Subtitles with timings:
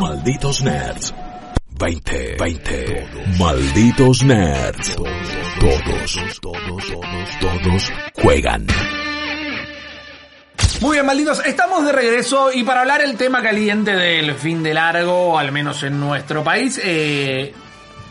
[0.00, 1.14] Malditos nerds.
[1.78, 3.08] 20, 20.
[3.38, 4.94] Malditos nerds.
[4.94, 8.66] Todos, todos, todos, todos juegan.
[10.80, 14.74] Muy bien, malditos, estamos de regreso y para hablar el tema caliente del fin de
[14.74, 17.54] largo, al menos en nuestro país, eh,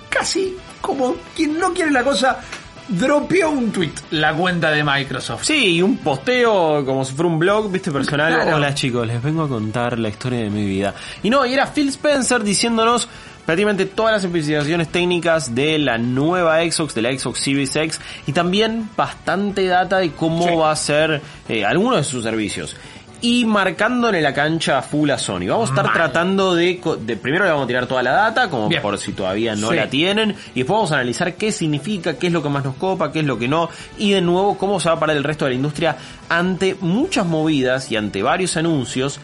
[0.09, 2.39] casi como quien no quiere la cosa,
[2.87, 5.43] dropeó un tweet la cuenta de Microsoft.
[5.43, 8.33] Sí, un posteo como si fuera un blog, viste, personal.
[8.33, 8.57] Claro.
[8.57, 10.93] Hola chicos, les vengo a contar la historia de mi vida.
[11.23, 13.07] Y no, y era Phil Spencer diciéndonos
[13.45, 18.31] prácticamente todas las especificaciones técnicas de la nueva Xbox, de la Xbox Series X, y
[18.31, 20.55] también bastante data de cómo Sí.
[20.55, 22.75] va a ser eh, algunos de sus servicios.
[23.21, 25.47] Y marcándole la cancha full a Sony.
[25.47, 25.93] Vamos a estar Mal.
[25.93, 26.79] tratando de,
[27.21, 28.81] Primero le vamos a tirar toda la data, como Bien.
[28.81, 29.75] por si todavía no Sí.
[29.75, 30.31] la tienen.
[30.53, 33.19] Y después vamos a analizar qué significa, qué es lo que más nos copa, qué
[33.21, 33.69] es lo que no.
[33.97, 35.95] Y de nuevo, cómo se va a parar el resto de la industria
[36.29, 39.19] ante muchas movidas y ante varios anuncios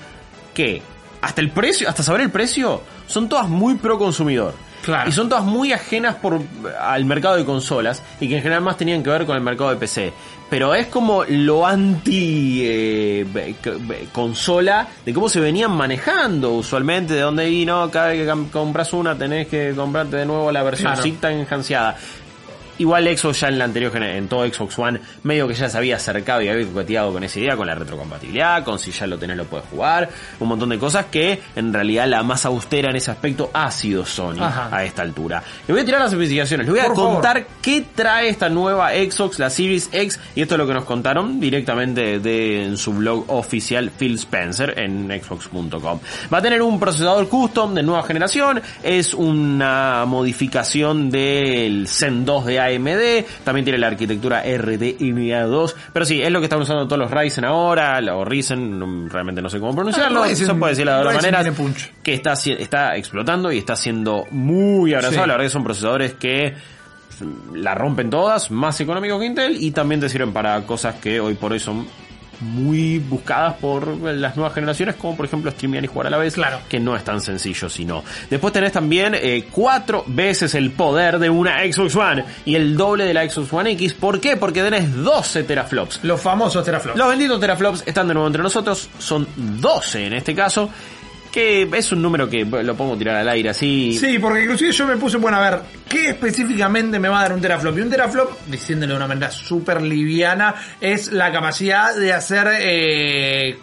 [0.53, 0.81] que,
[1.21, 4.55] hasta el precio, hasta saber el precio, son todas muy pro consumidor.
[4.83, 5.09] Claro.
[5.09, 6.39] Y son todas muy ajenas por,
[6.79, 9.69] al mercado de consolas y que en general más tenían que ver con el mercado
[9.69, 10.11] de PC.
[10.49, 13.25] Pero es como lo anti eh,
[14.11, 19.17] consola de cómo se venían manejando usualmente, de donde vino, cada vez que compras una
[19.17, 21.07] tenés que comprarte de nuevo la versión Claro.
[21.29, 21.95] enhanciada.
[22.81, 25.97] Igual Xbox ya en la anterior en todo Xbox One, medio que ya se había
[25.97, 29.37] acercado y había coqueteado con esa idea, con la retrocompatibilidad, con si ya lo tenés
[29.37, 33.11] lo puedes jugar, un montón de cosas que en realidad la más austera en ese
[33.11, 34.75] aspecto ha sido Sony Ajá.
[34.75, 35.43] a esta altura.
[35.67, 39.37] Le voy a tirar las especificaciones, le voy a contar qué trae esta nueva Xbox,
[39.37, 43.25] la Series X, y esto es lo que nos contaron directamente de, en su blog
[43.27, 45.99] oficial Phil Spencer en xbox.com.
[46.33, 52.45] Va a tener un procesador custom de nueva generación, es una modificación del Zen 2
[52.47, 56.99] de AMD, también tiene la arquitectura RDNA2, pero sí, es lo que están usando todos
[56.99, 60.85] los Ryzen ahora, o Ryzen, realmente no sé cómo pronunciarlo, Ah, Ryzen- se puede decir
[60.87, 61.43] de otra manera,
[62.03, 65.27] que está, explotando y está siendo muy abrazado, Sí.
[65.27, 66.53] la verdad que son procesadores que
[67.53, 71.35] la rompen todas, más económicos que Intel y también te sirven para cosas que hoy
[71.35, 71.85] por hoy son
[72.41, 76.33] muy buscadas por las nuevas generaciones, como por ejemplo streamear y jugar a la vez,
[76.33, 76.59] Claro.
[76.67, 78.03] que no es tan sencillo sino.
[78.29, 83.05] Después tenés también eh, cuatro veces el poder de una Xbox One y el doble
[83.05, 83.93] de la Xbox One X.
[83.93, 84.37] ¿Por qué?
[84.37, 85.99] Porque tenés 12 teraflops.
[86.03, 86.97] Los famosos teraflops.
[86.97, 90.69] Los benditos teraflops están de nuevo entre nosotros, son 12 en este caso,
[91.31, 93.97] que es un número que lo podemos tirar al aire así.
[93.97, 97.33] Sí, porque inclusive yo me puse, bueno, a ver, ¿qué específicamente me va a dar
[97.33, 97.77] un teraflop?
[97.77, 103.57] Y un teraflop, diciéndole de una manera súper liviana, es la capacidad de hacer eh,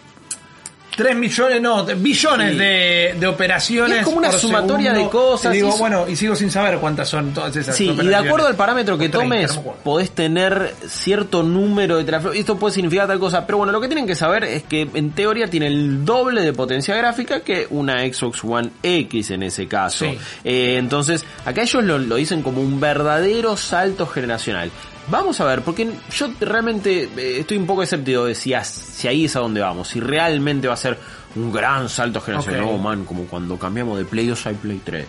[0.99, 2.57] 3 millones, no, billones Sí.
[2.57, 3.95] de, de operaciones.
[3.95, 5.03] Y es como una sumatoria segundo.
[5.05, 7.89] de cosas, Y digo, es- bueno, y sigo sin saber cuántas son todas esas Sí,
[7.89, 12.19] y de acuerdo al parámetro que O 30, tomes, podés tener cierto número de.
[12.35, 14.89] Y esto puede significar tal cosa, pero bueno, lo que tienen que saber es que
[14.93, 19.67] en teoría tiene el doble de potencia gráfica que una Xbox One X en ese
[19.67, 20.05] caso.
[20.05, 20.17] Sí.
[20.43, 24.69] Eh, entonces, acá ellos lo, lo dicen como un verdadero salto generacional.
[25.09, 29.35] Vamos a ver, porque yo realmente eh, estoy un poco escéptico de si, ahí es
[29.35, 30.97] a donde vamos, si realmente va a ser
[31.35, 32.63] un gran salto generacional.
[32.63, 32.71] Ok.
[32.71, 35.05] No, man, como cuando cambiamos de Play 2 a Play 3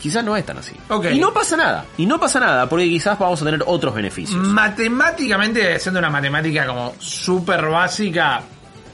[0.00, 0.72] quizás no es tan así.
[1.12, 1.84] Y no pasa nada.
[1.98, 4.40] Y no pasa nada, porque quizás vamos a tener otros beneficios.
[4.40, 8.42] Matemáticamente, siendo una matemática como súper básica,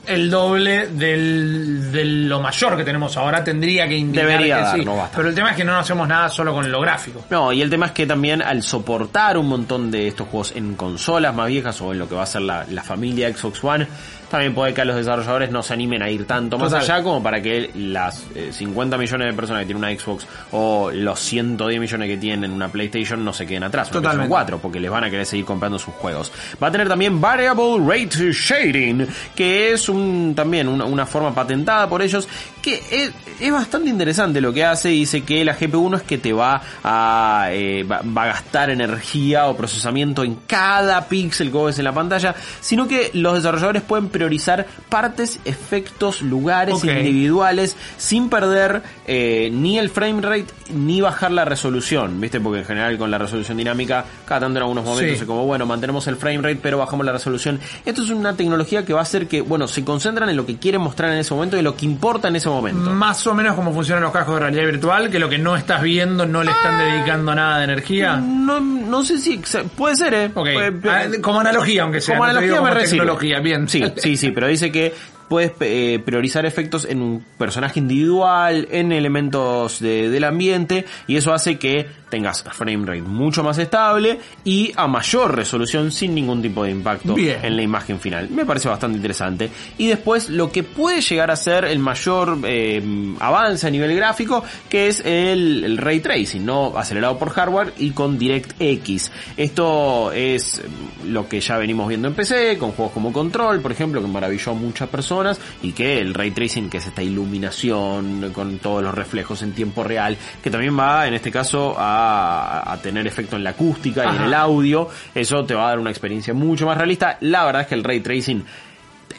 [0.06, 4.76] el doble del, de lo mayor que tenemos ahora tendría que indicar Debería que dar,
[4.78, 4.84] sí.
[4.84, 5.16] no basta.
[5.16, 7.24] Pero el tema es que no hacemos nada solo con lo gráfico.
[7.30, 10.74] No, y el tema es que también al soportar un montón de estos juegos en
[10.74, 13.86] consolas más viejas o en lo que va a ser la, la familia Xbox One,
[14.30, 16.82] también puede que a los desarrolladores no se animen a ir tanto más Total.
[16.82, 20.90] allá como para que las eh, 50 millones de personas que tienen una Xbox o
[20.92, 23.88] los 110 millones que tienen una PlayStation no se queden atrás.
[23.88, 24.28] Una Totalmente.
[24.28, 26.32] PlayStation 4, porque les van a querer seguir comprando sus juegos.
[26.62, 31.88] Va a tener también Variable Rate Shading, que es un también una, una forma patentada
[31.88, 32.28] por ellos,
[32.66, 34.88] que es, es bastante interesante lo que hace.
[34.88, 38.70] Dice que la GPU no es que te va a, eh, va, va a gastar
[38.70, 43.82] energía o procesamiento en cada píxel que ves en la pantalla, sino que los desarrolladores
[43.82, 51.30] pueden priorizar partes, efectos, lugares individuales sin perder eh, ni el frame rate ni bajar
[51.32, 52.40] la resolución, ¿viste?
[52.40, 55.22] Porque en general con la resolución dinámica, cada tanto en algunos momentos Sí.
[55.22, 57.60] es como, bueno, mantenemos el frame rate pero bajamos la resolución.
[57.84, 60.56] Esto es una tecnología que va a hacer que, bueno, se concentran en lo que
[60.58, 62.90] quieren mostrar en ese momento y lo que importa en ese momento.
[62.90, 65.82] Más o menos como funcionan los cascos de realidad virtual, que lo que no estás
[65.82, 68.16] viendo no le están dedicando nada de energía.
[68.16, 69.40] No, no sé si
[69.76, 70.26] puede ser, eh.
[70.34, 72.14] Ok, Puede- Ah, como analogía, aunque sea.
[72.16, 73.68] Como no analogía me como tecnología, bien.
[73.68, 74.94] Sí, sí, sí, pero dice que
[75.28, 81.32] puedes eh, priorizar efectos en un personaje individual, en elementos de- del ambiente, y eso
[81.32, 86.64] hace que tengas frame rate mucho más estable y a mayor resolución sin ningún tipo
[86.64, 87.44] de impacto Bien.
[87.44, 88.28] en la imagen final.
[88.30, 89.50] Me parece bastante interesante.
[89.78, 92.82] Y después lo que puede llegar a ser el mayor eh,
[93.20, 96.76] avance a nivel gráfico, que es el, el ray tracing, ¿no?
[96.76, 99.10] Acelerado por hardware y con DirectX.
[99.36, 103.72] Esto es mm, lo que ya venimos viendo en PC, con juegos como Control, por
[103.72, 108.30] ejemplo, que maravilló a muchas personas, y que el ray tracing, que es esta iluminación
[108.32, 112.76] con todos los reflejos en tiempo real, que también va, en este caso, a, a
[112.82, 115.90] tener efecto en la acústica y en el audio, eso te va a dar una
[115.90, 117.16] experiencia mucho más realista.
[117.20, 118.44] La verdad es que el ray tracing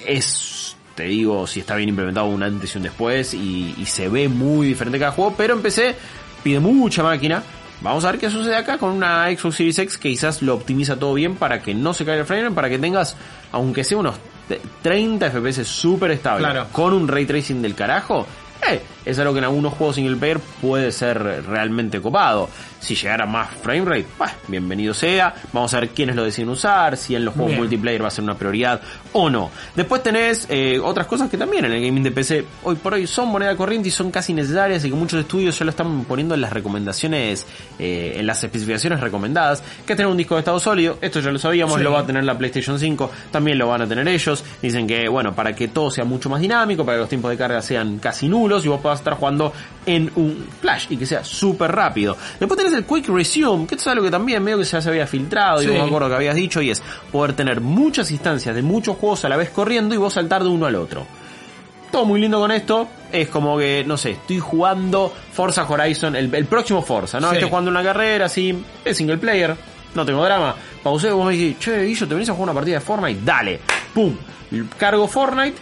[0.05, 4.09] es, te digo, si está bien implementado un antes y un después y, y se
[4.09, 5.95] ve muy diferente cada juego, pero en PC
[6.43, 7.43] pide mucha máquina.
[7.81, 10.97] Vamos a ver qué sucede acá con una Xbox Series X que quizás lo optimiza
[10.97, 13.15] todo bien para que no se caiga el frame para que tengas,
[13.51, 14.15] aunque sea unos
[14.47, 16.67] te- 30 FPS súper estable, Claro.
[16.71, 18.25] con un ray tracing del carajo.
[18.67, 21.17] Eh, es algo que en algunos juegos single player puede ser
[21.47, 22.49] realmente copado.
[22.79, 25.33] Si llegara más frame rate, bah, bienvenido sea.
[25.51, 27.61] Vamos a ver quiénes lo deciden usar, si en los juegos Bien.
[27.61, 28.79] multiplayer va a ser una prioridad
[29.13, 29.49] o no.
[29.75, 33.07] Después tenés eh, otras cosas que también en el gaming de PC hoy por hoy
[33.07, 36.35] son moneda corriente y son casi necesarias y que muchos estudios ya lo están poniendo
[36.35, 37.47] en las recomendaciones,
[37.79, 40.97] eh, en las especificaciones recomendadas, que tener un disco de estado sólido.
[41.01, 41.83] Esto ya lo sabíamos, Sí.
[41.83, 44.43] lo va a tener la PlayStation 5, también lo van a tener ellos.
[44.61, 47.37] Dicen que, bueno, para que todo sea mucho más dinámico, para que los tiempos de
[47.37, 49.53] carga sean casi nulos y vos puedas estar jugando
[49.85, 52.17] en un flash y que sea súper rápido.
[52.39, 55.07] Después tenés el Quick Resume, que es algo que también medio que ya se había
[55.07, 55.71] filtrado y Sí.
[55.71, 59.23] no me acuerdo que habías dicho, y es poder tener muchas instancias de muchos juegos
[59.25, 61.05] a la vez corriendo y vos saltar de uno al otro.
[61.91, 62.87] Todo muy lindo con esto.
[63.11, 67.29] Es como que, no sé, estoy jugando Forza Horizon, el, el próximo Forza, ¿no?
[67.29, 67.35] Sí.
[67.35, 69.55] Estoy jugando una carrera así, es single player,
[69.95, 70.53] no tengo drama.
[70.83, 73.21] Pausé, vos me dijiste, che, Guillo, ¿te venís a jugar una partida de Fortnite?
[73.23, 73.59] Dale,
[73.93, 74.13] pum,
[74.77, 75.55] cargo Fortnite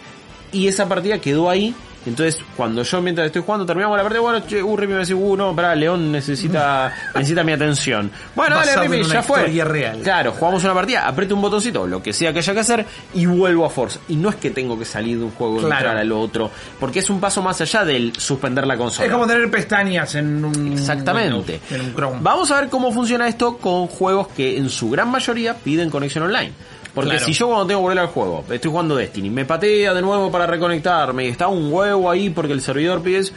[0.50, 1.72] y esa partida quedó ahí.
[2.06, 5.14] Entonces, cuando yo mientras estoy jugando terminamos la partida, bueno, che, uh, Remy me dice,
[5.14, 8.10] uh, no, pará, León necesita, necesita mi atención.
[8.34, 9.46] Bueno, dale, Remy, ya fue.
[9.64, 10.00] real.
[10.02, 13.26] Claro, jugamos una partida, aprieto un botoncito, lo que sea que haya que hacer, y
[13.26, 13.98] vuelvo a Forza.
[14.08, 15.74] Y no es que tengo que salir de un juego y Claro.
[15.76, 19.06] entrar al otro, porque es un paso más allá del suspender la consola.
[19.06, 21.60] Es como tener pestañas en un Exactamente.
[21.70, 22.18] En un Chrome.
[22.20, 26.24] Vamos a ver cómo funciona esto con juegos que en su gran mayoría piden conexión
[26.24, 26.52] online.
[26.96, 27.24] Porque Claro.
[27.26, 30.32] si yo cuando tengo que volver al juego, estoy jugando Destiny, me patea de nuevo
[30.32, 33.32] para reconectarme y está un huevo ahí porque el servidor pide eso,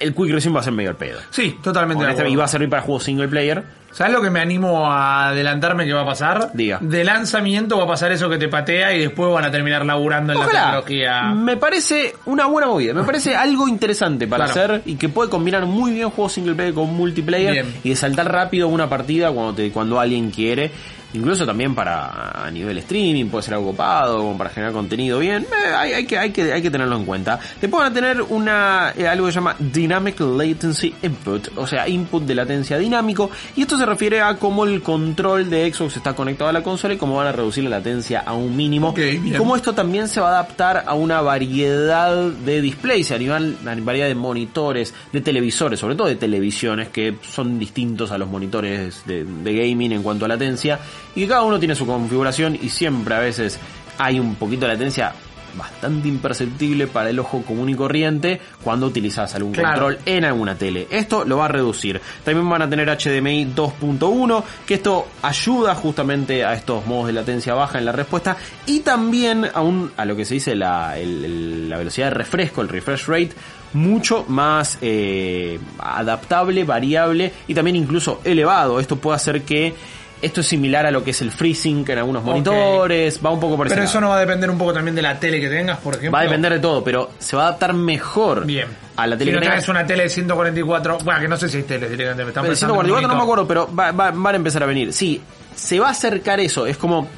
[0.00, 1.20] el Quick Resume va a ser medio el pedo.
[1.30, 2.04] Sí, totalmente.
[2.04, 2.28] acuerdo.
[2.28, 3.62] y va a servir para juegos single player.
[3.92, 6.50] ¿Sabes lo que me animo a adelantarme que va a pasar?
[6.52, 6.76] Diga.
[6.82, 10.34] De lanzamiento va a pasar eso que te patea y después van a terminar laburando
[10.34, 11.22] en la tecnología.
[11.34, 14.74] Me parece una buena movida, me parece algo interesante para Claro.
[14.74, 17.74] hacer y que puede combinar muy bien juegos single player con multiplayer Bien.
[17.84, 20.70] y de saltar rápido una partida cuando te, cuando alguien quiere.
[21.16, 25.44] Incluso también para a nivel streaming puede ser algo copado, como para generar contenido bien.
[25.44, 27.40] Eh, hay, hay que, hay, que, hay que tenerlo en cuenta.
[27.60, 31.88] Después van a tener una eh, algo que se llama Dynamic Latency Input, o sea,
[31.88, 33.30] input de latencia dinámico.
[33.56, 36.94] Y esto se refiere a cómo el control de Xbox está conectado a la consola
[36.94, 38.90] y cómo van a reducir la latencia a un mínimo.
[38.90, 39.36] Ok, bien.
[39.38, 43.74] Cómo esto también se va a adaptar a una variedad de displays, a nivel, a
[43.76, 49.02] variedad de monitores, de televisores, sobre todo de televisiones que son distintos a los monitores
[49.06, 50.78] de, de gaming en cuanto a latencia
[51.14, 53.58] y que cada uno tiene su configuración y siempre a veces
[53.98, 55.12] hay un poquito de latencia
[55.56, 59.68] bastante imperceptible para el ojo común y corriente cuando utilizas algún Claro.
[59.86, 60.86] control en alguna tele.
[60.90, 61.98] Esto lo va a reducir.
[62.24, 67.54] También van a tener HDMI 2.1, que esto ayuda justamente a estos modos de latencia
[67.54, 68.36] baja en la respuesta
[68.66, 72.14] y también a, un, a lo que se dice la, el- el- la velocidad de
[72.14, 73.30] refresco, el refresh rate,
[73.72, 78.78] mucho más eh, adaptable, variable y también incluso elevado.
[78.78, 79.74] Esto puede hacer que
[80.22, 83.56] esto es similar a lo que es el FreeSync en algunos monitores, va un poco
[83.56, 83.90] por ese Pero lado.
[83.90, 86.12] eso no va a depender un poco también de la tele que tengas, por ejemplo.
[86.12, 88.68] Va a depender de todo, pero se va a adaptar mejor Bien.
[88.96, 89.68] a la tele si no que tengas.
[89.68, 92.52] una tele de 144, bueno, que no sé si hay tele directamente, me están Pero
[92.52, 94.92] pensando en 144 no me acuerdo, pero va- va- van a empezar a venir.
[94.92, 95.20] Sí,
[95.54, 96.66] se va a acercar eso.
[96.66, 97.08] Es como.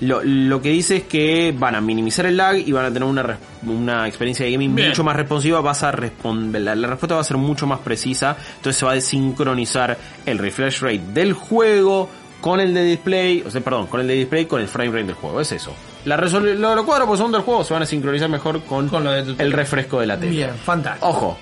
[0.00, 3.04] Lo, lo que dice es que van a minimizar el lag y van a tener
[3.08, 4.88] una, una experiencia de gaming Bien.
[4.88, 5.60] mucho más responsiva.
[5.60, 8.36] Vas a responder, la, la respuesta va a ser mucho más precisa.
[8.56, 12.10] Entonces se va a desincronizar el refresh rate del juego
[12.42, 13.42] con el de display.
[13.46, 15.40] O sea, perdón, con el de display con el frame rate del juego.
[15.40, 15.72] Es eso.
[16.04, 19.04] La lo, lo cuadros pues, son del juego se van a sincronizar mejor con, Con
[19.04, 20.32] lo de tu el refresco de la tele.
[20.32, 21.08] Bien, fantástico.
[21.08, 21.38] Ojo,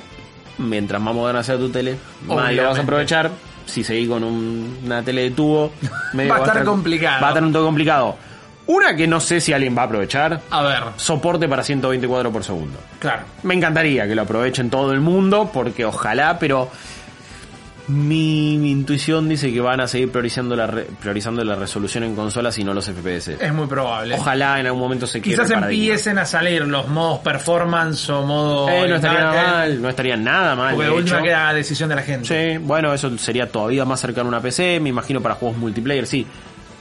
[0.59, 3.31] mientras más moderna sea tu tele, más lo vas a aprovechar.
[3.67, 5.73] Si seguís con un- una tele de tubo,
[6.13, 7.21] medio Va a estar complicado.
[7.23, 8.17] Va a estar un todo complicado.
[8.67, 12.45] Una que no sé si alguien va a aprovechar, A ver, soporte para 124 por
[12.45, 12.79] segundo.
[13.01, 13.23] claro.
[13.43, 16.69] Me encantaría que lo aprovechen todo el mundo, porque ojalá, pero
[17.91, 22.15] Mi, mi intuición dice que van a seguir priorizando la, re- priorizando la resolución en
[22.15, 23.29] consolas y no los FPS.
[23.41, 24.15] Es muy probable.
[24.15, 28.23] Ojalá en algún momento se quiebre Quizás el empiecen a salir los modos performance o
[28.25, 28.69] modo...
[28.69, 30.75] Eh, no estaría nada eh, mal, no estaría nada mal.
[30.75, 32.27] Porque de última queda decisión de la gente.
[32.53, 36.07] Sí, bueno, eso sería todavía más cercano a una PC, me imagino para juegos multiplayer,
[36.07, 36.27] sí.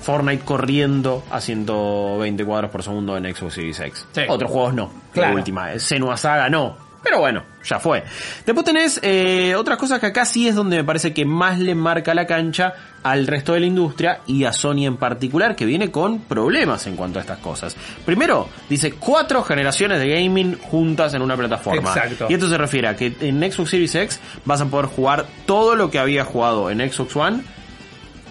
[0.01, 4.05] Fortnite corriendo a 120 cuadros por segundo en Xbox Series X.
[4.13, 4.21] Sí.
[4.29, 4.91] Otros juegos no.
[5.11, 5.33] Claro.
[5.33, 6.88] La última, Senua Saga no.
[7.03, 8.03] Pero bueno, ya fue.
[8.45, 11.75] Después tenés eh, otras cosas que acá sí es donde me parece que más le
[11.75, 15.91] marca la cancha al resto de la industria y a Sony en particular, que viene
[15.91, 17.75] con problemas en cuanto a estas cosas.
[18.05, 21.89] Primero, dice cuatro generaciones de gaming juntas en una plataforma.
[21.89, 22.27] Exacto.
[22.29, 25.75] Y esto se refiere a que en Xbox Series X vas a poder jugar todo
[25.75, 27.43] lo que había jugado en Xbox One,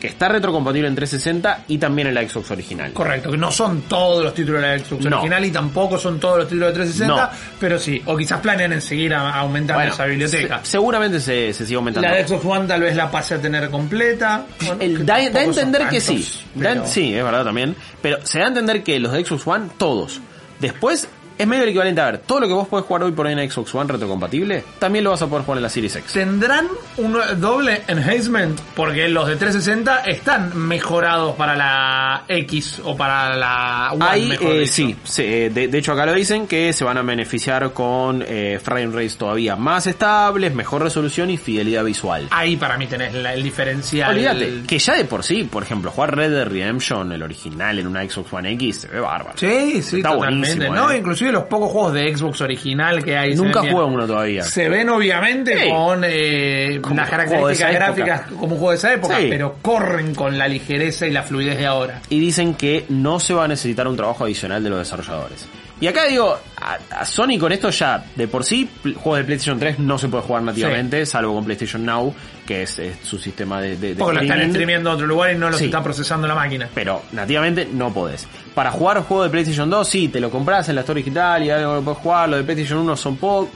[0.00, 2.93] que está retrocompatible en 360 y también en la Xbox original.
[2.93, 5.17] Correcto, que no son todos los títulos de la Xbox No.
[5.19, 7.38] original y tampoco son todos los títulos de 360, No.
[7.61, 10.61] pero sí, o quizás planean en seguir a- aumentando Bueno, esa biblioteca.
[10.62, 12.09] se- seguramente se, se sigue aumentando.
[12.09, 14.45] La de Xbox One tal vez la pase a tener completa.
[14.61, 16.26] Bueno, El- que da, da a entender que sí.
[16.55, 17.75] Da- sí, es verdad también.
[18.00, 20.21] Pero se da a entender que los de Xbox One, todos.
[20.61, 23.26] Después, es medio el equivalente a ver, todo lo que vos podés jugar hoy por
[23.26, 26.12] hoy en Xbox One retrocompatible, también lo vas a poder jugar en la Series X.
[26.12, 26.66] ¿Tendrán
[26.97, 28.59] un doble enhancement?
[28.75, 34.66] Porque los de 360 están mejorados para la X o para la One, mejor eh,
[34.66, 38.25] sí, se- eh, de, de hecho acá lo dicen que se van a beneficiar con
[38.26, 42.26] eh, frame rates todavía más estables, mejor resolución y fidelidad visual.
[42.30, 44.11] Ahí para mí tenés la- el diferencial.
[44.12, 47.87] Olvídate, que ya de por sí, por ejemplo, jugar Red Dead Redemption, el original, en
[47.87, 49.37] una Xbox One X, se ve bárbaro.
[49.38, 50.54] Sí, sí, Está totalmente.
[50.57, 50.90] buenísimo, ¿no?
[50.90, 51.02] eh.
[51.29, 53.37] Inclusive los pocos juegos de Xbox original que hay.
[53.37, 54.43] se Nunca jugué uno todavía.
[54.43, 55.69] Se ven obviamente Sí.
[55.71, 58.05] con eh, Como las un juego de esa características época.
[58.05, 59.27] gráficas como un juego de esa época, Sí.
[59.31, 62.01] pero corren con la ligereza y la fluidez de ahora.
[62.09, 65.47] y dicen que no se va a necesitar un trabajo adicional de los desarrolladores.
[65.81, 69.61] Y acá digo, a, a Sony con esto ya, de por sí, juegos de PlayStation
[69.61, 72.13] 3 no se puede jugar nativamente, salvo con PlayStation Now,
[72.49, 74.50] que es, es su sistema de, de, de Porque lo están streaming.
[74.55, 75.67] streameando en otro lugar y no los Sí.
[75.67, 76.67] está procesando la máquina.
[76.75, 78.26] Pero nativamente no podés.
[78.55, 81.50] Para jugar juego de PlayStation 2, sí, te lo compras en la Store Digital y
[81.50, 82.28] algo lo puedes jugar.
[82.31, 83.50] Lo de PlayStation 1 son pocos.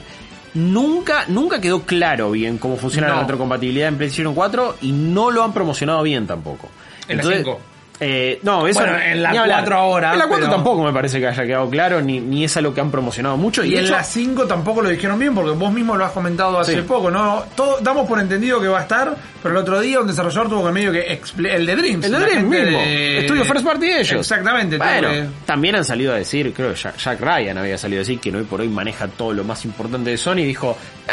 [0.54, 3.20] Nunca, nunca quedó claro bien cómo funciona la No.
[3.22, 6.68] retrocompatibilidad en PlayStation 4 y no lo han promocionado bien tampoco.
[7.08, 7.60] En la Entonces, 5.
[8.00, 9.60] Eh, no, eso Bueno, en la ni hablar.
[9.60, 12.44] 4 ahora, En la 4 pero- tampoco me parece que haya quedado claro, ni, ni
[12.44, 13.62] es algo que han promocionado mucho.
[13.64, 16.58] Y, en hecho, la 5 tampoco lo dijeron bien, porque vos mismo lo has comentado
[16.58, 16.82] hace Sí.
[16.82, 17.44] poco, ¿no?
[17.54, 20.66] Todo, damos por entendido que va a estar, pero el otro día un desarrollador tuvo
[20.66, 21.20] que medio que
[21.50, 22.04] el de Dreams.
[22.06, 24.20] el de la Dream gente mismo, de- estudio First Party de ellos.
[24.20, 24.78] Exactamente.
[24.78, 28.02] Bueno, que- también han salido a decir, creo que Jack, Jack Ryan había salido a
[28.02, 31.12] decir que hoy por hoy maneja todo lo más importante de Sony y dijo, eh,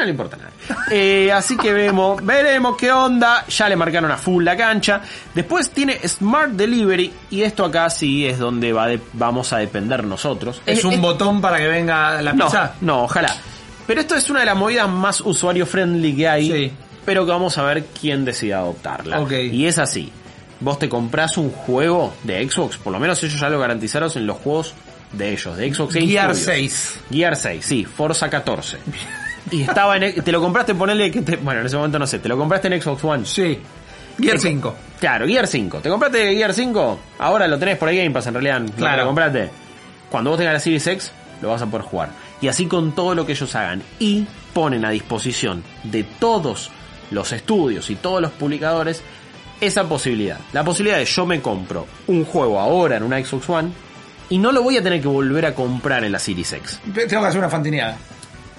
[0.00, 0.50] no le importa nada.
[0.90, 5.00] Eh, así que vemos, veremos qué onda, ya le marcaron a full la cancha.
[5.34, 10.04] Después tiene Smart Delivery y esto acá sí es donde va de- vamos a depender
[10.04, 10.60] nosotros.
[10.66, 12.74] es un botón para que venga la no, pizza.
[12.80, 13.34] no, ojalá.
[13.86, 16.72] Pero esto es una de las movidas más usuario friendly que hay, Sí.
[17.04, 19.20] pero que vamos a ver quién decide adoptarla.
[19.20, 19.32] Ok.
[19.52, 20.12] Y es así.
[20.60, 24.26] Vos te compras un juego de Xbox, por lo menos ellos ya lo garantizaron en
[24.26, 24.74] los juegos
[25.12, 26.54] de ellos, de Xbox Game Gear Studios.
[26.72, 26.98] 6.
[27.10, 28.76] Gear 6, sí, Forza 14.
[29.50, 32.18] Y estaba en, te lo compraste, ponele que te, bueno, en ese momento no sé,
[32.18, 33.24] te lo compraste en Xbox One.
[33.24, 33.58] Sí.
[34.20, 34.74] Gear Te- 5.
[35.00, 35.78] Claro, Gear 5.
[35.78, 37.00] ¿Te compraste Gear 5?
[37.18, 38.62] Ahora lo tenés por el Game Pass en realidad.
[38.76, 38.98] Claro.
[39.02, 39.50] lo compraste.
[40.10, 42.10] Cuando vos tengas la Series X, lo vas a poder jugar.
[42.40, 43.82] Y así con todo lo que ellos hagan.
[43.98, 46.70] Y ponen a disposición de todos
[47.10, 49.02] los estudios y todos los publicadores
[49.60, 50.38] esa posibilidad.
[50.52, 53.70] La posibilidad de yo me compro un juego ahora en una Xbox One
[54.28, 56.80] y no lo voy a tener que volver a comprar en la Series X.
[56.94, 57.96] Tengo que hacer una fantineada.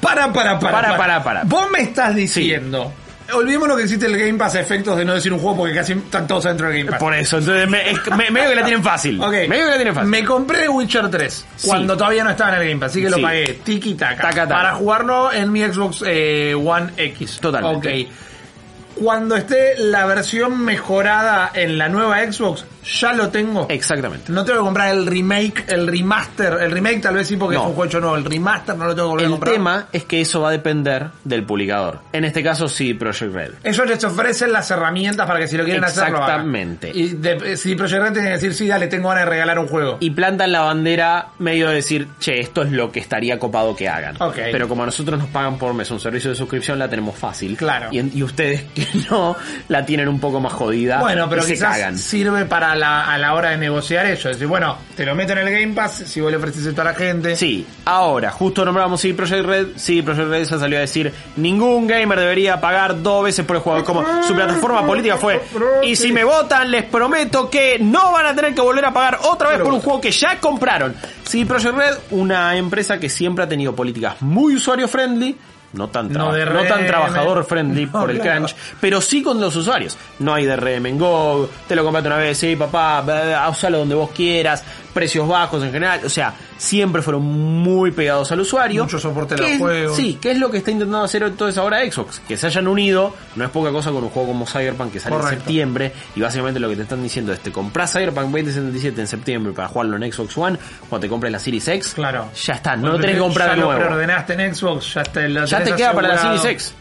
[0.01, 0.71] Para, para, para.
[0.81, 1.43] Para, para, para.
[1.45, 2.93] Vos me estás diciendo.
[3.33, 5.93] Olvidémonos que existe el Game Pass a efectos de no decir un juego porque casi
[5.93, 6.99] están todos dentro del Game Pass.
[6.99, 9.21] Por eso, entonces me, es- me- medio que la tienen fácil.
[9.21, 9.31] Ok.
[9.47, 10.09] Medio que la tienen fácil.
[10.09, 11.67] Me compré Witcher 3 Sí.
[11.67, 13.21] cuando todavía no estaba en el Game Pass, así que lo Sí.
[13.23, 14.47] pagué tiki taca.
[14.49, 17.37] para jugarlo en mi Xbox eh, One X.
[17.39, 18.01] Totalmente.
[18.01, 19.01] Ok.
[19.01, 23.67] Cuando esté la versión mejorada en la nueva Xbox, ya lo tengo.
[23.69, 24.31] Exactamente.
[24.31, 26.53] No tengo que comprar el remake, el remaster.
[26.61, 27.61] El remake tal vez sí porque No.
[27.63, 28.15] es un juego hecho nuevo.
[28.15, 29.53] El remaster no lo tengo que volver a El comprar.
[29.53, 31.99] tema es que eso va a depender del publicador.
[32.13, 33.51] En este caso, sí, Project Red.
[33.63, 36.07] Ellos les ofrecen las herramientas para que si lo quieren hacer.
[36.09, 36.91] Exactamente.
[36.93, 39.67] Y de- si Project Red tiene que decir, sí, dale, tengo ganas de regalar un
[39.67, 39.97] juego.
[39.99, 43.87] Y plantan la bandera medio de decir, che, esto es lo que estaría copado que
[43.89, 44.17] hagan.
[44.51, 47.55] Pero como a nosotros nos pagan por mes un servicio de suscripción, la tenemos fácil.
[47.57, 47.89] Claro.
[47.91, 49.35] Y, ustedes que no,
[49.67, 50.99] la tienen un poco más jodida.
[50.99, 51.97] Bueno, pero y se cagan.
[51.97, 54.29] sirve para la, a la hora de negociar eso.
[54.29, 56.85] Decir, bueno, te lo meto en el Game Pass si vos le ofreces esto a
[56.85, 57.35] la gente.
[57.35, 61.87] Sí, ahora, justo nombramos sí Project Red, sí Project Red ya salió a decir, ningún
[61.87, 65.41] gamer debería pagar dos veces por el juego, como su plataforma política fue,
[65.83, 69.19] y si me votan les prometo que no van a tener que volver a pagar
[69.23, 70.95] otra vez por un juego que ya compraron.
[71.23, 75.37] Sí Project Red, una empresa que siempre ha tenido políticas muy usuario friendly,
[75.73, 78.37] no tan, No traba- DRM, no tan trabajador friendly no, por el claro.
[78.45, 79.97] crunch, pero sí con los usuarios.
[80.19, 83.03] No hay DRM en Go, te lo compraste una vez, sí, papá,
[83.49, 88.41] usalo donde vos quieras, precios bajos en general, o sea, siempre fueron muy pegados al
[88.41, 88.83] usuario.
[88.83, 89.95] Mucho soporte Que los juegos.
[89.97, 93.13] Sí, que es lo que está intentando hacer entonces ahora Xbox, que se hayan unido,
[93.35, 96.59] no es poca cosa con un juego como Cyberpunk que sale en septiembre, y básicamente
[96.59, 100.11] lo que te están diciendo es te compras Cyberpunk 2077 en septiembre para jugarlo en
[100.11, 100.57] Xbox One,
[100.89, 102.29] cuando te compres la Series X, Claro.
[102.35, 103.81] ya está, no lo tenés que comprar ya de lo nuevo.
[103.81, 106.17] preordenaste en Xbox, ya, te, lo Ya te queda para la.
[106.17, 106.73] Series X.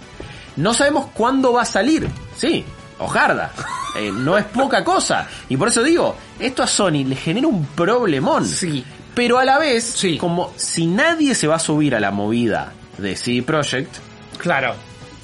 [0.57, 2.09] No sabemos cuándo va a salir.
[2.37, 2.64] Sí,
[2.99, 3.52] ojarda.
[3.97, 5.27] Eh, no es poca cosa.
[5.49, 8.47] Y por eso digo, esto a Sony le genera un problemón.
[8.47, 8.85] Sí.
[9.15, 10.17] Pero a la vez, Sí.
[10.19, 13.97] como si nadie se va a subir a la movida de CD Projekt,
[14.39, 14.75] Claro.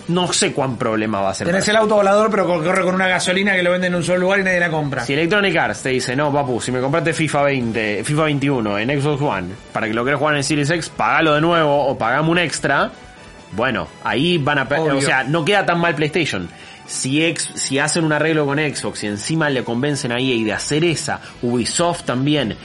[0.09, 1.47] no sé cuán problema va a ser.
[1.47, 4.03] Tenés el auto volador, pero co- corre con una gasolina que lo venden en un
[4.05, 5.05] solo lugar y nadie la compra.
[5.05, 9.01] Si Electronic Arts te dice, no, papu, si me compraste FIFA 20, FIFA 21 en
[9.01, 12.29] Xbox One, para que lo quieras jugar en Series X, pagalo de nuevo o pagame
[12.29, 12.91] un extra.
[13.53, 14.63] Bueno, ahí van a...
[14.65, 14.99] Obvio.
[14.99, 16.49] O sea, no queda tan mal PlayStation.
[16.87, 20.52] Si, ex, si hacen un arreglo con Xbox y encima le convencen a EA de
[20.52, 22.57] hacer esa, Ubisoft también,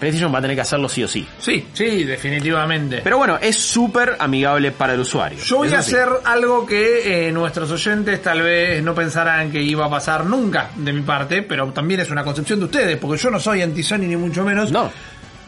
[0.00, 1.26] PlayStation va a tener que hacerlo sí o sí.
[1.38, 3.00] Sí, sí, definitivamente.
[3.02, 5.38] Pero bueno, es súper amigable para el usuario.
[5.44, 5.94] Yo voy a sí.
[5.94, 10.70] hacer algo que eh, nuestros oyentes tal vez no pensarán que iba a pasar nunca
[10.76, 13.98] de mi parte, pero también es una concepción de ustedes, porque yo no soy anti-Sony
[14.06, 14.70] ni mucho menos.
[14.70, 14.90] No.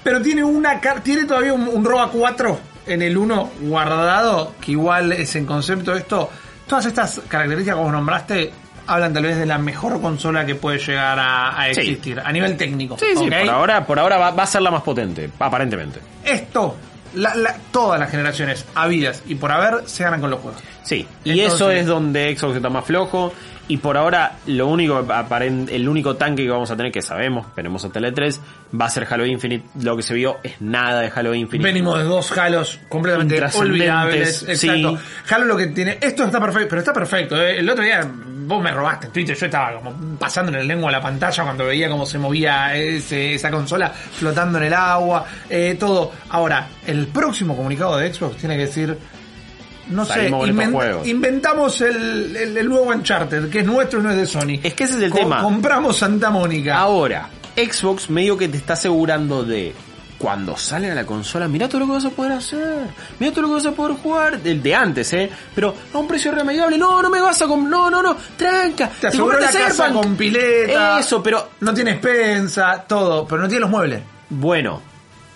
[0.03, 4.73] Pero tiene una car- tiene todavía un, un ROA 4 en el 1 guardado, que
[4.73, 6.31] igual es en concepto esto.
[6.71, 8.53] Todas estas características como nombraste
[8.87, 11.81] hablan tal vez de la mejor consola que puede llegar a, a Sí.
[11.81, 12.97] existir, a nivel técnico.
[12.99, 13.41] Sí, sí, ¿ok?
[13.45, 15.99] por ahora, por ahora va, va a ser la más potente, aparentemente.
[16.25, 16.77] Esto,
[17.15, 20.63] la- la- todas las generaciones habidas y por haber se ganan con los juegos.
[20.85, 23.33] Sí, y Entonces- eso es donde Xbox está más flojo.
[23.71, 25.07] Y por ahora, lo único
[25.69, 28.39] el único tanque que vamos a tener, que sabemos, veremos hasta el E3,
[28.81, 29.65] va a ser Halo Infinite.
[29.81, 31.69] Lo que se vio es nada de Halo Infinite.
[31.69, 34.43] Venimos de dos Halos completamente olvidables.
[34.49, 34.99] Exacto.
[34.99, 35.33] sí.
[35.35, 35.99] Halo lo que tiene.
[36.01, 37.41] Esto está perfecto, pero está perfecto.
[37.41, 37.61] ¿eh?
[37.61, 39.37] El otro día vos me robaste en Twitter.
[39.37, 42.75] Yo estaba como pasando en el lengua a la pantalla cuando veía cómo se movía
[42.77, 45.25] ese- esa consola flotando en el agua.
[45.49, 46.11] eh, todo.
[46.31, 48.99] Ahora, el próximo comunicado de Xbox tiene que decir.
[49.91, 54.17] No sé, Salimos inventamos el, el- el nuevo Uncharted, que es nuestro y no es
[54.17, 54.61] de Sony.
[54.63, 55.43] Es que ese es el Co- tema.
[55.43, 56.79] Compramos Santa Mónica.
[56.79, 59.75] Ahora, Xbox medio que te está asegurando de
[60.19, 62.87] cuando sale a la consola, mira todo lo que vas a poder hacer,
[63.19, 66.07] mira todo lo que vas a poder jugar, el de antes, eh, pero a un
[66.07, 69.51] precio remediable, no, no me vas a com no, no, no, tranca, Te aseguró la
[69.51, 71.01] casa con pileta.
[71.01, 74.03] Eso, pero No tiene expensa, todo, pero no tiene los muebles.
[74.29, 74.83] Bueno,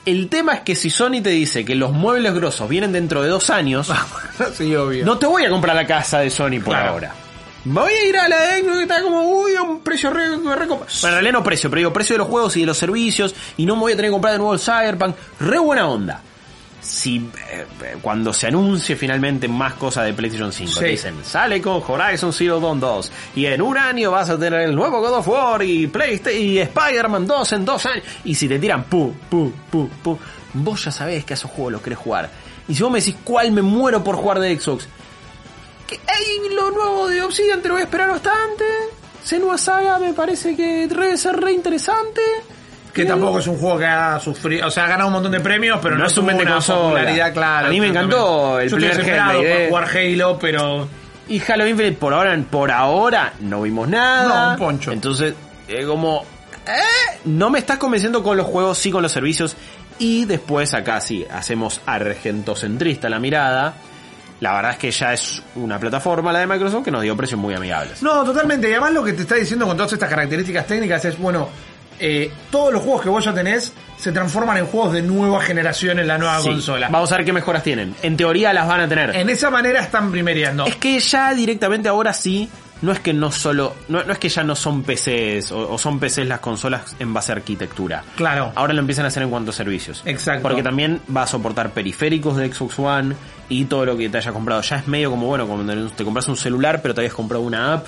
[0.07, 3.29] el tema es que si Sony te dice que los muebles grosos vienen dentro de
[3.29, 3.91] dos años,
[4.55, 5.05] sí, obvio.
[5.05, 6.91] no te voy a comprar la casa de Sony por Claro.
[6.91, 7.15] ahora.
[7.67, 10.67] Voy a ir a la de que está como, uy, a un precio re, re
[10.67, 13.35] Bueno, en realidad no precio, pero digo precio de los juegos y de los servicios,
[13.57, 15.17] y no me voy a tener que comprar de nuevo el Cyberpunk.
[15.41, 16.21] Re buena onda.
[16.85, 20.79] Si eh, eh, cuando se anuncie finalmente más cosas de PlayStation 5, Sí.
[20.81, 24.61] te dicen, sale con Horizon Zero Dawn 2, y en un año vas a tener
[24.61, 28.47] el nuevo God of War y PlayStation y Spider-Man 2 en dos años, y si
[28.49, 30.19] te tiran pu, pu, pu, pu,
[30.53, 32.29] vos ya sabés que a esos juegos los querés jugar.
[32.69, 34.87] Y si vos me decís cuál me muero por jugar de Xbox,
[35.87, 38.65] que hay lo nuevo de Obsidian, te lo voy a esperar bastante.
[39.23, 42.21] Senua Saga me parece que debe ser re interesante.
[42.95, 45.41] Que tampoco es un juego que ha sufrido, o sea, ha ganado un montón de
[45.41, 47.67] premios, pero No no, es un una popularidad clara.
[47.67, 49.67] A mí me encantó el Yo estoy primer Hellblade, por eh.
[49.69, 50.89] jugar Halo, pero
[51.29, 54.47] Y Halo Infinite por ahora, por ahora no vimos nada.
[54.47, 54.93] No, un poncho.
[54.93, 55.35] Entonces,
[55.67, 56.25] eh, como...
[56.67, 59.57] eh, no me estás convenciendo con los juegos, sí con los servicios.
[59.99, 63.75] Y después acá sí, hacemos argentocentrista la mirada.
[64.41, 67.41] La verdad es que ya es una plataforma, la de Microsoft, que nos dio precios
[67.41, 68.03] muy amigables.
[68.03, 68.69] No, totalmente.
[68.69, 71.49] Y además lo que te está diciendo con todas estas características técnicas es, bueno,
[72.01, 75.99] eh, todos los juegos que vos ya tenés se transforman en juegos de nueva generación
[75.99, 76.49] en la nueva Sí.
[76.51, 76.89] consola.
[76.91, 77.95] Vamos a ver qué mejoras tienen.
[78.03, 79.15] En teoría las van a tener.
[79.17, 80.67] En esa manera están primereando.
[80.67, 82.49] Es que ya directamente ahora sí,
[82.83, 85.79] no es que no solo, no, no es que ya no son PCs o, o
[85.79, 88.03] son PCs las consolas en base a arquitectura.
[88.17, 88.53] Claro.
[88.57, 90.03] Ahora lo empiezan a hacer en cuanto a servicios.
[90.05, 90.43] Exacto.
[90.43, 93.15] Porque también va a soportar periféricos de Xbox One
[93.49, 94.61] y todo lo que te hayas comprado.
[94.61, 97.73] Ya es medio como, bueno, cuando te compras un celular pero te habías comprado una
[97.75, 97.87] app,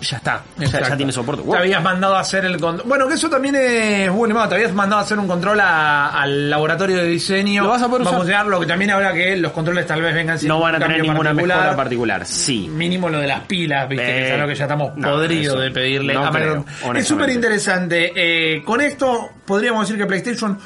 [0.00, 0.42] ya está.
[0.58, 1.42] Ya, tiene soporte.
[1.42, 2.88] Te habías mandado a hacer el control.
[2.88, 4.48] Bueno, que eso también es bueno.
[4.48, 7.62] Te habías mandado a hacer un control a- al laboratorio de diseño.
[7.64, 8.34] Lo vas a poder Vamos usar.
[8.36, 10.78] a lo que también habrá que los controles tal vez vengan sin No van a
[10.78, 11.58] tener ninguna particular.
[11.58, 12.26] mejora particular.
[12.26, 12.68] Sí.
[12.68, 15.60] Mínimo lo de las pilas, viste, que es algo que ya estamos no, podridos eso
[15.60, 16.96] de pedirle no a creo, Microsoft.
[16.96, 18.12] Es súper interesante.
[18.16, 20.58] Eh, con esto podríamos decir que PlayStation,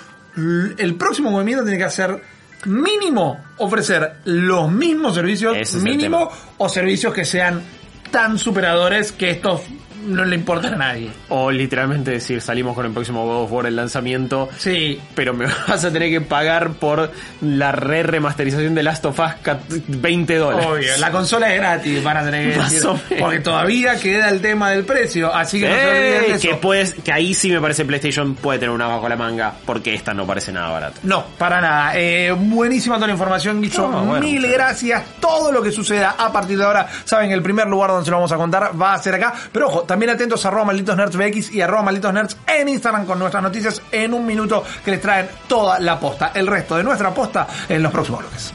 [0.79, 2.21] el próximo movimiento tiene que hacer
[2.67, 7.63] mínimo ofrecer los mismos servicios, es mínimo o servicios que sean
[8.11, 9.63] tan superadores que estos
[10.11, 11.11] no le importa a nadie.
[11.29, 14.49] O literalmente decir, salimos con el próximo God of War el lanzamiento.
[14.59, 15.01] Sí.
[15.15, 19.31] Pero me vas a tener que pagar por la re remasterización de Last of Us
[19.89, 20.67] 20 dólares.
[20.67, 22.91] Obvio, la consola es gratis, van a tener que Más decir.
[23.19, 26.49] Porque todavía queda el tema del precio, así que no se de eso.
[26.49, 29.95] que, puedes, que ahí sí me parece PlayStation puede tener una bajo la manga, porque
[29.95, 31.01] esta no parece nada barata.
[31.03, 31.93] No, para nada.
[31.95, 33.89] Eh, buenísima toda la información, Guillo.
[33.89, 35.03] No, bueno, Mil gracias.
[35.21, 38.17] Todo lo que suceda a partir de ahora, saben, el primer lugar donde se lo
[38.19, 39.35] vamos a contar va a ser acá.
[39.53, 40.97] Pero ojo, también atentos a arroba malditos
[41.53, 45.29] y arroba malditos nerds en Instagram con nuestras noticias en un minuto que les traen
[45.47, 46.33] toda la posta.
[46.35, 48.53] El resto de nuestra posta en los próximos bloques.